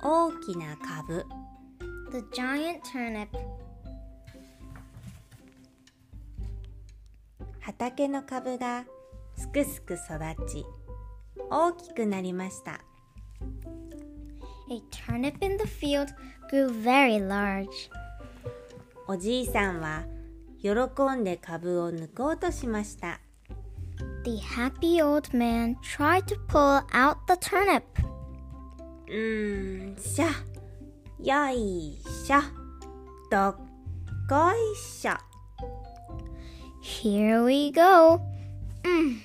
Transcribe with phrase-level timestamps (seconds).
[0.00, 1.26] 大きな株
[2.12, 3.28] The giant turnip.
[7.60, 8.84] 畑の株が
[9.36, 10.64] すくすく育ち
[11.50, 12.80] 大きくなりました
[14.70, 16.08] A turnip in the field
[16.50, 17.66] grew very large.
[19.08, 20.04] おじいさんは
[20.62, 20.70] 喜
[21.16, 23.20] んで株を抜こうとしました
[24.24, 27.82] The happy old man tried to pull out the turnip.
[29.08, 30.26] うーんしゃ
[31.18, 32.40] よいしょ
[33.30, 33.56] どっ
[34.28, 35.12] こいしょ
[36.82, 38.20] Here we go.
[38.82, 39.18] Mm.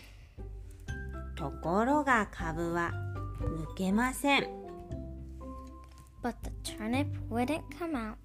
[1.36, 2.92] ところが株は
[3.42, 4.48] 抜けません
[6.22, 8.16] But the turnip wouldn't come out.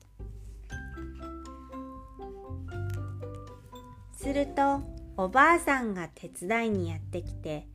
[4.12, 4.81] すると
[5.17, 7.67] おばあさんが手伝いにやってきて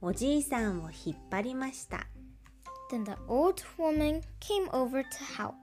[0.00, 2.06] おじいさんを引っ張りました
[2.91, 5.55] Then the old woman came over to help.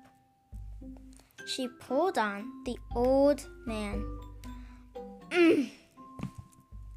[1.47, 4.03] She pulled on the old man.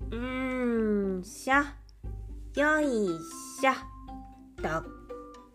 [0.09, 1.55] うーんしょ
[2.55, 2.85] よい
[3.59, 3.73] しょ
[4.61, 4.83] どっ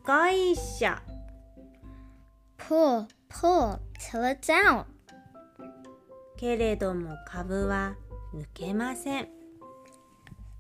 [0.04, 0.90] こいしょ
[2.58, 4.84] Pull, pull till it's out.
[6.36, 7.94] けれども株は
[8.34, 9.28] 抜けません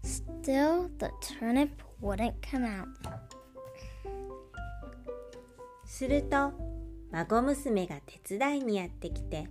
[0.02, 2.86] Still, the turnip wouldn't come out.
[5.97, 6.51] すると
[7.11, 9.47] 孫娘が手伝いにやってきて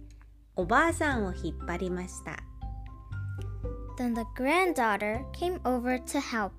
[0.55, 2.39] おばあさんを引っ張りました
[3.99, 6.53] Then the granddaughter came over to help.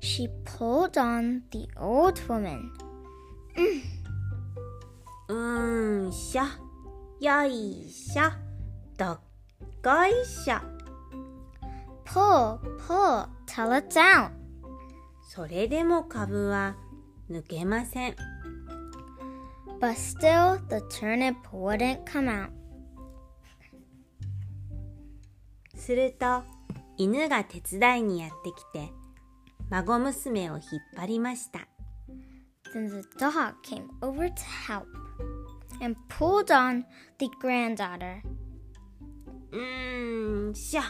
[0.00, 2.72] She pulled on the old woman.
[5.28, 6.42] うーんしょ
[7.18, 8.24] よいしょ
[8.98, 9.20] どっ
[9.82, 10.56] こいしょ
[12.04, 14.30] Pull, pull till it's out.
[15.22, 16.76] それでも株は
[17.30, 18.16] 抜けません
[19.82, 22.50] But still, the turnip wouldn't come out.
[25.74, 26.44] すると
[26.96, 28.92] 犬が手伝いにやってきて
[29.70, 30.62] 孫娘を引っ
[30.96, 31.66] 張りました
[32.72, 34.34] Then the dog came over to
[34.68, 34.86] help
[35.82, 36.84] and pulled on
[37.18, 38.22] the granddaughter.
[39.50, 40.82] うーんしょ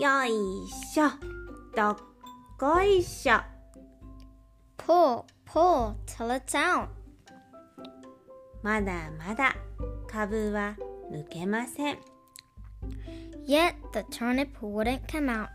[0.00, 0.30] よい
[0.70, 1.08] しょ
[1.74, 1.96] どっ
[2.56, 3.40] こいしょ
[4.78, 7.01] Pull, pull till it's out.
[8.62, 9.56] まだまだ
[10.06, 10.76] 株は
[11.10, 11.98] 抜けません
[13.46, 15.48] Yet the turnip wouldn't come out.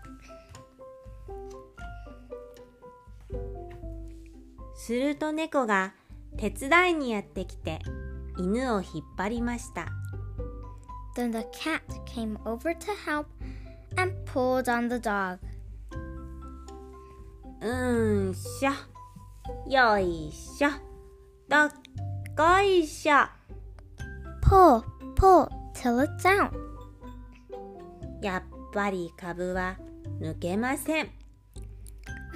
[4.76, 5.94] すると猫が
[6.38, 7.80] 手伝いにやってきて
[8.38, 9.88] 犬を引っ張りました
[11.16, 13.26] Then the cat came over to help
[13.96, 15.40] and pulled on the dog.
[17.62, 18.72] うーんしょ
[19.70, 20.70] よいしょ
[21.50, 21.72] どっ
[22.38, 23.16] こいしょ
[24.44, 24.84] Pull,
[25.16, 26.52] pull till it's out.
[28.22, 29.76] やっぱり株は
[30.22, 31.10] 抜けません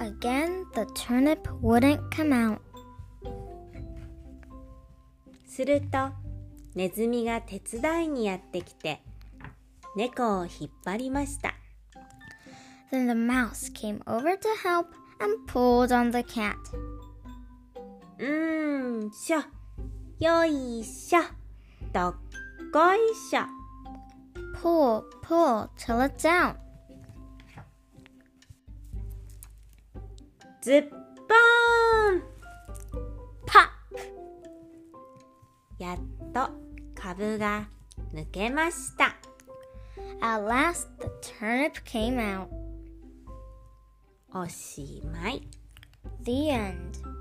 [0.00, 2.58] Again, the turnip wouldn't come out.
[5.46, 6.10] すると
[6.74, 9.00] ネズミが手伝いにやってきて
[9.94, 11.54] 猫を引っ張りました
[12.90, 14.88] Then the mouse came over to help
[15.20, 16.56] and pulled on the cat.
[18.18, 19.61] うーんしょ
[20.22, 21.20] よいしょ
[21.92, 22.14] どっ
[22.72, 23.40] こいしょ
[24.54, 26.54] Pull, pull till it's out.
[30.60, 32.22] ズッポーン
[33.48, 33.68] Pop!
[35.80, 35.98] やっ
[36.32, 36.52] と
[36.94, 37.66] 株が
[38.14, 39.16] 抜けました
[40.20, 41.08] At last, the
[41.40, 42.46] turnip came out.
[44.32, 45.42] おしまい
[46.22, 47.11] The end.